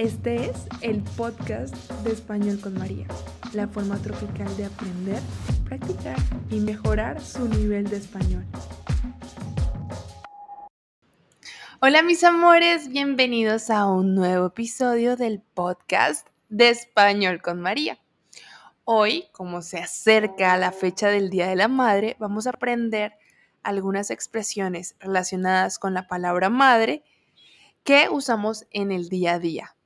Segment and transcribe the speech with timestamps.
[0.00, 1.74] Este es el podcast
[2.04, 3.06] de Español con María,
[3.52, 5.20] la forma tropical de aprender,
[5.66, 6.16] practicar
[6.50, 8.46] y mejorar su nivel de español.
[11.82, 17.98] Hola mis amores, bienvenidos a un nuevo episodio del podcast de Español con María.
[18.84, 23.18] Hoy, como se acerca la fecha del Día de la Madre, vamos a aprender
[23.62, 27.04] algunas expresiones relacionadas con la palabra madre
[27.84, 29.76] que usamos en el día a día.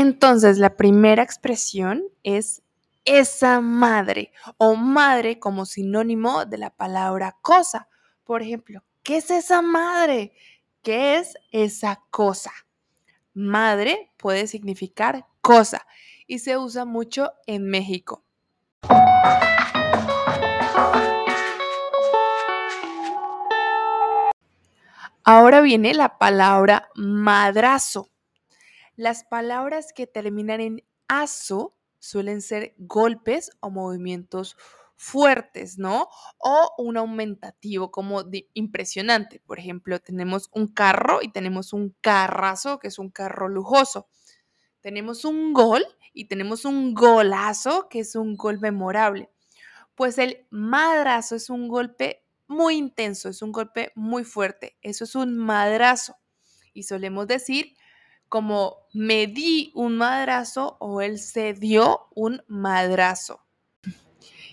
[0.00, 2.62] Entonces, la primera expresión es
[3.04, 7.88] esa madre o madre como sinónimo de la palabra cosa.
[8.22, 10.32] Por ejemplo, ¿qué es esa madre?
[10.82, 12.52] ¿Qué es esa cosa?
[13.34, 15.84] Madre puede significar cosa
[16.28, 18.22] y se usa mucho en México.
[25.30, 28.08] Ahora viene la palabra madrazo.
[28.96, 34.56] Las palabras que terminan en aso suelen ser golpes o movimientos
[34.96, 36.08] fuertes, ¿no?
[36.38, 39.42] O un aumentativo como impresionante.
[39.44, 44.08] Por ejemplo, tenemos un carro y tenemos un carrazo, que es un carro lujoso.
[44.80, 45.84] Tenemos un gol
[46.14, 49.30] y tenemos un golazo, que es un gol memorable.
[49.94, 55.14] Pues el madrazo es un golpe muy intenso, es un golpe muy fuerte, eso es
[55.14, 56.16] un madrazo.
[56.74, 57.74] Y solemos decir
[58.28, 63.44] como me di un madrazo o él se dio un madrazo.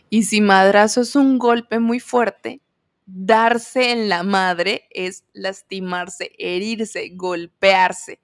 [0.10, 2.62] Y si madrazo es un golpe muy fuerte,
[3.06, 8.20] darse en la madre es lastimarse, herirse, golpearse,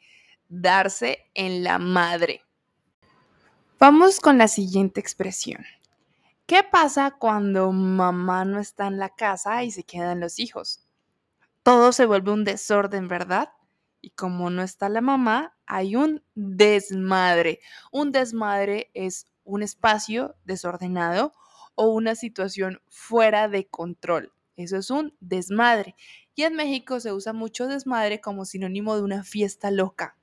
[0.47, 2.41] darse en la madre.
[3.80, 5.66] Vamos con la siguiente expresión.
[6.52, 10.85] ¿Qué pasa cuando mamá no está en la casa y se quedan los hijos?
[11.63, 13.53] Todo se vuelve un desorden, ¿verdad?
[14.02, 17.62] Y como no está la mamá, hay un desmadre.
[17.94, 21.31] Un desmadre es un espacio desordenado
[21.75, 24.33] o una situación fuera de control.
[24.57, 25.95] Eso es un desmadre.
[26.35, 30.18] Y en México se usa mucho desmadre como sinónimo de una fiesta loca.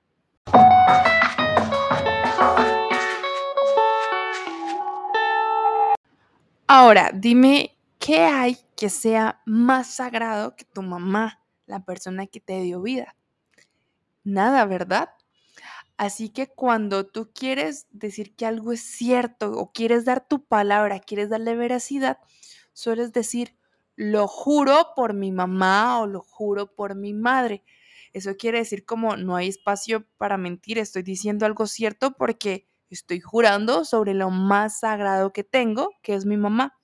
[6.89, 12.63] Ahora, dime, ¿qué hay que sea más sagrado que tu mamá, la persona que te
[12.63, 13.15] dio vida?
[14.25, 15.11] Nada, ¿verdad?
[15.99, 20.99] Así que cuando tú quieres decir que algo es cierto o quieres dar tu palabra,
[20.99, 22.21] quieres darle veracidad,
[22.73, 23.55] sueles decir,
[23.95, 27.65] lo juro por mi mamá o lo juro por mi madre.
[28.15, 33.21] Eso quiere decir como no hay espacio para mentir, estoy diciendo algo cierto porque Estoy
[33.21, 36.78] jurando sobre lo más sagrado que tengo, que es mi mamá.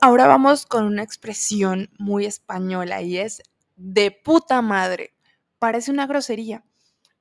[0.00, 3.42] Ahora vamos con una expresión muy española y es
[3.74, 5.12] de puta madre.
[5.58, 6.64] Parece una grosería,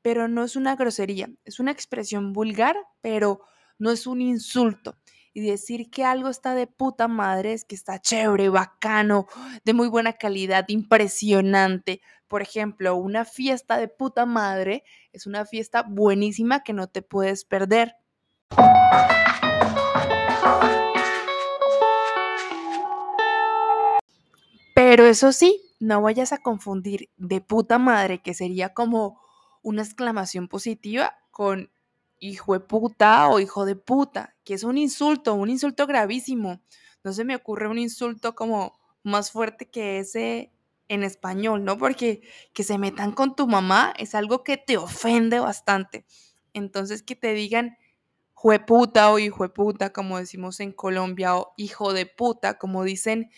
[0.04, 1.28] pero no es una grosería.
[1.44, 3.42] Es una expresión vulgar, pero
[3.80, 4.96] no es un insulto.
[5.34, 9.26] Y decir que algo está de puta madre es que está chévere, bacano,
[9.66, 12.02] de muy buena calidad, impresionante.
[12.28, 14.84] Por ejemplo, una fiesta de puta madre
[15.14, 17.96] es una fiesta buenísima que no te puedes perder.
[24.90, 29.20] Pero eso sí, no vayas a confundir de puta madre, que sería como
[29.62, 31.70] una exclamación positiva, con
[32.22, 36.62] hijo de puta o hijo de puta, que es un insulto, un insulto gravísimo.
[37.04, 40.54] No se me ocurre un insulto como más fuerte que ese
[40.88, 41.78] en español, ¿no?
[41.78, 42.22] Porque
[42.54, 46.06] que se metan con tu mamá es algo que te ofende bastante.
[46.54, 47.76] Entonces que te digan
[48.34, 53.30] jueputa o hijo de puta, como decimos en Colombia, o hijo de puta, como dicen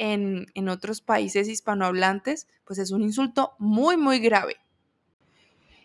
[0.00, 4.56] en, otros países hispanohablantes, pues es un insulto muy, muy grave.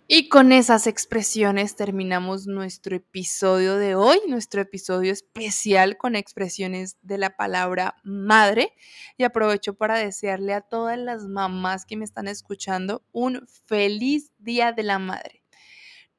[0.08, 7.18] Y con esas expresiones terminamos nuestro episodio de hoy, nuestro episodio especial con expresiones de
[7.18, 8.72] la palabra madre.
[9.18, 14.72] Y aprovecho para desearle a todas las mamás que me están escuchando un feliz Día
[14.72, 15.44] de la Madre.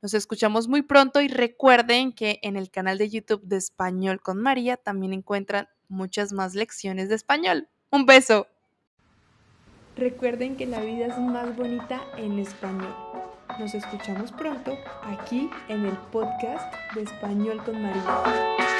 [0.02, 4.42] Nos escuchamos muy pronto y recuerden que en el canal de YouTube de Español con
[4.42, 7.68] María también encuentran muchas más lecciones de español.
[7.96, 8.46] Un beso.
[9.96, 12.94] Recuerden que la vida es más bonita en español.
[13.58, 18.75] Nos escuchamos pronto aquí en el podcast de Español con María.